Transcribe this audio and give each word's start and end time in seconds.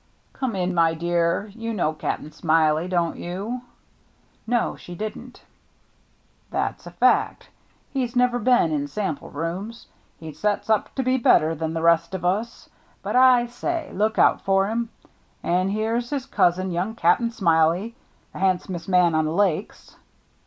"Come 0.33 0.55
in, 0.55 0.73
my 0.73 0.95
dear. 0.95 1.51
You 1.53 1.73
know 1.75 1.93
Cap'n 1.93 2.31
Smiley, 2.31 2.87
don't 2.87 3.17
you?" 3.17 3.61
THE 4.47 4.53
NEW 4.53 4.57
MATE 4.57 4.71
57 4.71 4.71
No, 4.71 4.75
she 4.75 4.95
didn't." 4.95 5.41
That's 6.49 6.87
a 6.87 6.91
fact. 6.91 7.49
He's 7.91 8.15
never 8.15 8.43
seen 8.43 8.71
in 8.71 8.87
sample 8.87 9.29
rooms. 9.29 9.85
He 10.19 10.33
sets 10.33 10.71
up 10.71 10.95
to 10.95 11.03
be 11.03 11.17
better 11.17 11.53
than 11.53 11.75
the 11.75 11.83
rest 11.83 12.15
of 12.15 12.25
us; 12.25 12.67
but 13.03 13.15
I 13.15 13.45
say, 13.45 13.91
look 13.93 14.17
out 14.17 14.41
for 14.41 14.69
him. 14.69 14.89
And 15.43 15.69
here's 15.71 16.09
his 16.09 16.25
cousin, 16.25 16.71
another 16.71 16.95
Cap'n 16.95 17.29
Smiley, 17.29 17.93
the 18.33 18.39
handsomest 18.39 18.89
man 18.89 19.13
on 19.13 19.25
the 19.25 19.33
Lakes." 19.33 19.97